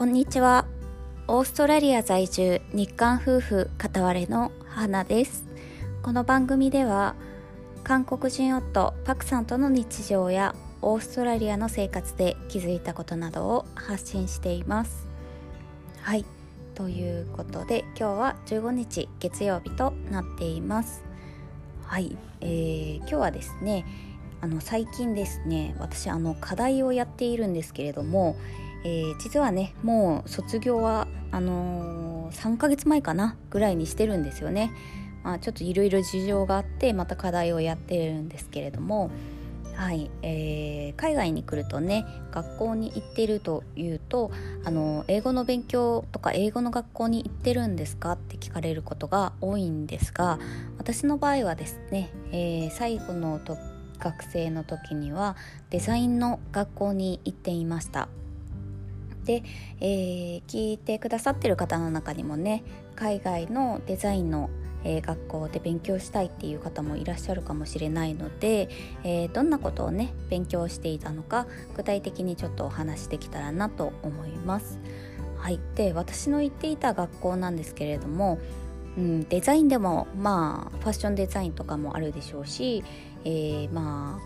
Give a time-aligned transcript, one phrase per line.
[0.00, 0.64] こんにちは。
[1.28, 5.44] オーストラリア在住日韓夫婦片割れの花です。
[6.02, 7.14] この番組では
[7.84, 15.06] 韓国人夫パクさんとの日常やオーストラリアの生活で気づいたことなどを発信しています。
[16.00, 16.24] はい。
[16.74, 21.04] ということで今日は15日月曜日となっています。
[21.84, 23.84] はい、えー、今日はですね
[24.40, 28.36] あの最近ですね私あの課題をやっているんですけれども、
[28.84, 34.72] えー、実はねもう卒業はあのー、3ヶ月前かなぐらいにしてるんですよね、
[35.22, 39.10] まあ、ちょっといろいろ事情があってまた課題をやってるんですけれども。
[39.76, 44.30] はい、えー、海外に来るとね学校に行ってるというと
[44.62, 48.12] あの英語の勉強とか英語の学校に行ってるんですか？
[48.12, 50.38] って聞かれることが多いんですが
[50.76, 53.40] 私の場合はですね、えー、最後の
[53.98, 55.34] 学生の時には
[55.70, 58.08] デザインの学校に行っていました。
[59.24, 59.42] で、
[59.80, 62.62] えー、聞いてくださってる方の中にもね
[62.96, 64.50] 海外のデザインの
[64.84, 68.68] えー、学校で勉強したいっていう方もいらっしゃるかもしれないので、
[69.04, 74.78] えー、どんなことをね勉強していたのか具体的にちょっとお話しできたらなと思います。
[75.36, 78.38] はい、で私の行っていた学校なんですけれども、
[78.98, 82.84] うん、デザインでもまあファッションデザインとかもあるでしょうし、
[83.24, 84.20] えー、ま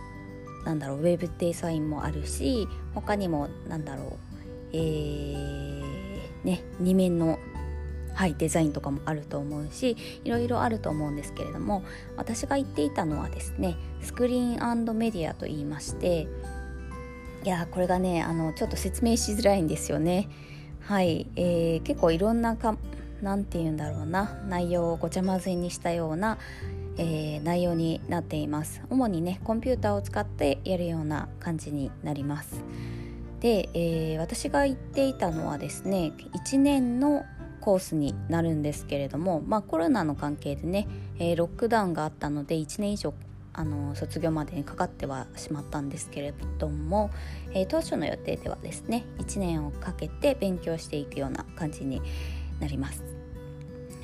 [0.65, 4.34] あなんだろうウェブデザインもあるし他にもなんだろう
[4.75, 7.39] えー、ね2面の
[8.14, 11.83] はい、デザインとかもあると思うしいろいろあると思うんですけれども
[12.16, 16.28] 私が言っていたのはですねスクリーンメディアと言いまして
[17.42, 20.28] いやこれがねあのちょっと説明しづらいんですよね。
[20.81, 22.77] はい、えー、結構いろんなか
[23.22, 26.38] なんて言うんだろうな内容をごちゃ混ぜにしたような、
[26.98, 32.62] えー、内容になっています主にねコンピューターを使ってやるような感じになります
[33.45, 36.14] で、えー、私が言っていたのはですね
[36.47, 37.27] 1年の
[37.61, 40.88] コースになるんですけれども、まあ、コロナの関係でね、
[41.19, 43.12] えー、ロックダウンがあったので1年以上
[43.53, 47.10] あの卒業までにかかってはしまったんですけれども、
[47.53, 52.00] えー、当初の予定ではですね1年をかけて勉強していくような感じに
[52.61, 53.05] なります。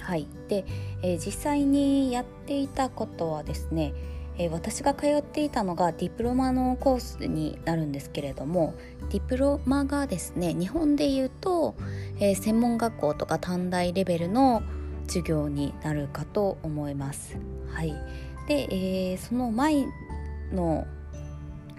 [0.00, 0.66] はいで、
[1.02, 3.94] えー、実際にやっていたことはですね、
[4.40, 8.74] えー、私が通っていたのがディプロマのコースになるんですけれども
[9.10, 11.74] ディプロマがですね日本で言うと、
[12.18, 14.62] えー、専門学校とか短大レベルの
[15.06, 17.36] 授業になるかと思います。
[17.68, 17.92] はい、
[18.46, 19.84] で、えー、その前
[20.52, 20.86] の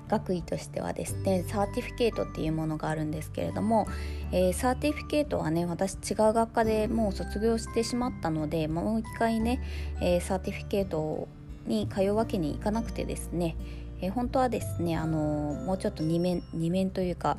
[0.08, 3.88] 学位としてはですねサーティフィケートっていうものがあるんですけれども、
[4.34, 9.62] えー、 certificate はね私違う学科でもう卒業してしまったのでもう一回ね、
[10.02, 11.28] えー、 certificate を
[11.66, 13.56] に通うわけにいかなくてですね、
[14.02, 15.18] えー、本当はですねあの
[15.66, 17.38] もうちょっと2面 ,2 面というか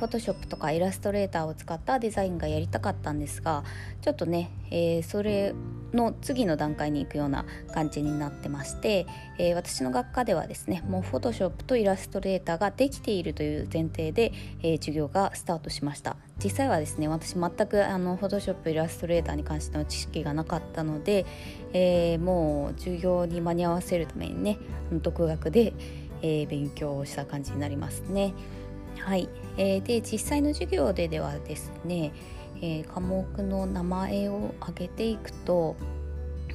[0.00, 3.64] Photoshop とかイラストレーターを使ったデザインがやりたかったんですが
[4.00, 5.54] ちょっとね、えー、それ
[5.92, 7.44] の次の段階に行くような
[7.74, 9.06] 感じになってまして、
[9.36, 21.26] えー、私の学科ではですねもう Photoshop とイラストレーターができているという前提で、えー、授業がスタートしました実際はですね私全くあのフォトショップイラストレーターに関しての知識がなかったので、
[21.74, 24.56] えもう授業に間に合わせるためにね
[24.90, 25.74] 独学で、
[26.22, 28.32] え勉強をした感じになりますね。
[29.00, 29.28] はい、
[29.60, 32.14] えー、で実際の授業でではですね、
[32.62, 35.76] えー、科目の名前を挙げていくと、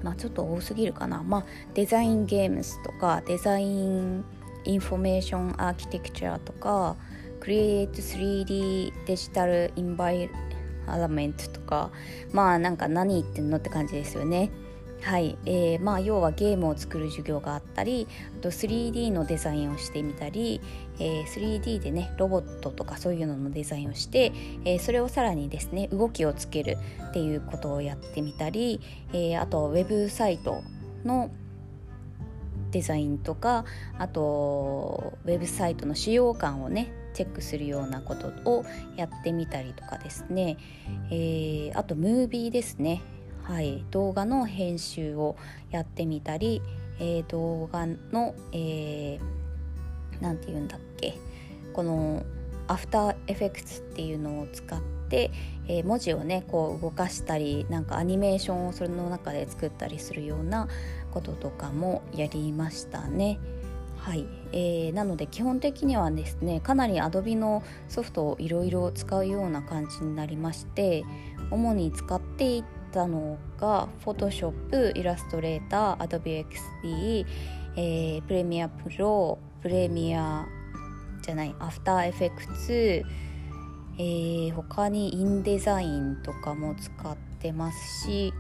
[0.02, 1.46] まあ、ちょっと多すぎるかな、まあ、
[1.76, 4.26] デザインゲームスとかデザイン
[4.64, 6.96] information architecture とか
[7.42, 10.28] クリエイト 3D デジタルインバイ
[10.88, 11.92] アラメントとか
[12.32, 14.50] まあなんか何言ってんのって感じですよね。
[15.02, 18.08] はい、えー、まあ要はゲームを作る授業があったり
[18.40, 20.62] あと 3D のデザインをしてみたり、
[21.00, 24.32] えー、3D でねロボットとかそういうののデザインをして、
[24.66, 26.78] えー、それをさらにですね動きをつける
[27.10, 28.82] っていうことをやってみたり、
[29.14, 30.64] えー、あとウェブサイト
[31.04, 31.30] の
[32.72, 33.64] デザインとか
[33.98, 38.66] あとウェブサイトの使用感をねチェックするようなことを
[38.98, 40.58] やってみたりとかですね、
[41.10, 43.02] えー、あとムービーですね。
[43.48, 45.36] はい、動画の編集を
[45.70, 46.64] やってみたり、
[47.00, 51.16] えー、動画の何、えー、て言うんだっけ
[51.72, 52.24] この
[52.68, 55.30] アフターエフェクツっていうのを使って、
[55.68, 60.68] えー、文字をねこう動かしたりなんかアニメーションをそれの中で作ったりするような
[61.12, 63.38] こととかもやりましたね。
[63.98, 71.04] はい、えー、なので基本的にはですねかなり Adobe のソフトをいろいろ使うような感じになりまして
[71.52, 72.64] 主に使ってい
[72.96, 76.48] たのが Photoshop、イラストレーター、Adobe
[76.82, 77.26] XD、
[77.76, 80.48] えー、プレミアプロ、プレミア
[81.22, 83.04] じゃない、アフターエフェクツ、
[84.00, 88.34] え、他にインデザインとかも使ってますし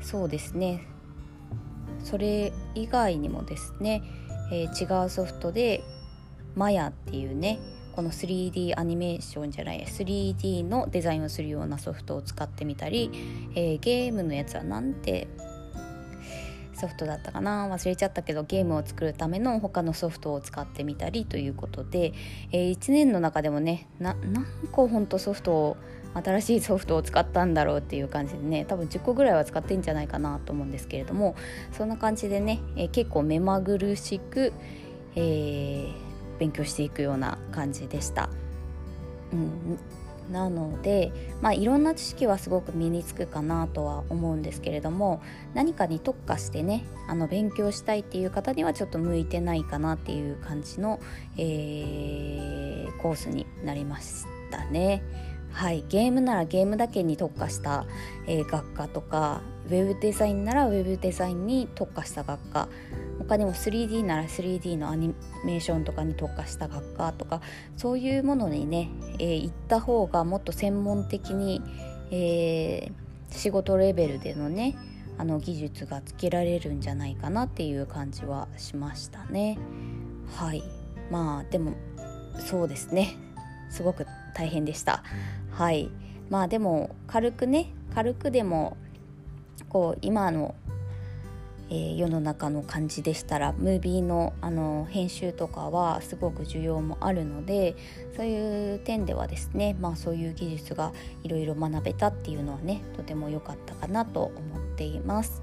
[0.00, 0.86] そうですね。
[2.02, 4.02] それ以外にもですね、
[4.50, 5.84] えー、違うソフトで
[6.56, 7.60] マヤっていうね
[7.92, 13.10] この 3D アニメーションじゃない 3D のデザインをするようなソフトを使ってみたり、
[13.54, 15.28] えー、ゲームのやつはなんて
[16.74, 17.68] ソフトだったかな？
[17.68, 22.12] 忘れちゃったけどゲームを作るための他のソフトを使ってみたりということで、
[22.50, 24.16] えー、1年の中でもね何
[24.72, 25.76] 個ほんとソフトを
[26.14, 31.36] 新しいソフトを使ったんだろうっていう感じでね多分10個ぐらいは使ってんじゃないかなと思うんですけれども
[31.72, 34.52] そんな感じでね、えー、結構目まぐるしく、
[35.14, 38.28] えー、勉強していくような感じでした。
[39.32, 39.78] うん
[40.30, 45.20] なので、まあ、いろんな知識はすごく身につくかなとは思うんですけれども
[45.52, 51.00] 何かに特化してねあの勉強したいっていう方にはちょっと向いてないかなっていう感じの、
[51.36, 55.02] えー、コースになりましたね。
[55.52, 57.84] はい、ゲームならゲームだけに特化した、
[58.26, 62.68] えー、学科とかウェブデザインならウェブデザインに特化した学科
[63.22, 65.14] 他にも 3D なら 3D のアニ
[65.44, 67.40] メーションとかに特化した学科とか
[67.76, 71.62] そういうものにね、えー、行った方がもっと専門的に、
[72.10, 74.76] えー、仕事レベルでのね
[75.18, 79.58] あの技術がつけられるんじゃないかなっていう感じはしましたね。
[80.34, 80.62] はい
[81.10, 81.74] まあでも
[82.38, 83.16] そうですね
[83.70, 85.02] すごく大変でした。
[85.50, 85.90] はい
[86.30, 88.76] まあでも軽くね軽くでも
[89.68, 90.54] こう今の
[91.70, 97.76] えー、世の中の感じでしたらムービーのあの編集とかはすごく需要もあるので
[98.16, 100.92] そういう点ではですねまあそういう技術が
[101.22, 105.42] いろいろ学べたっていうのはねとても良かったかなと思っています。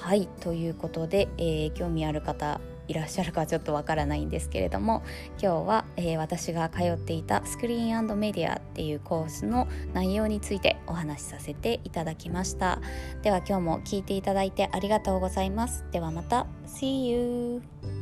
[0.00, 5.04] はいということで、えー、興味ある方いらっしゃるかちょっとわからないんですけれども
[5.40, 12.80] 今日は、えー、私が通っていたスクリーンメディアっていうコースの内容についてお話しさせていただきました。
[13.22, 15.84] では今日も聞いていただいてありがとうございます。
[15.92, 16.46] ではまた。
[16.66, 17.99] See you!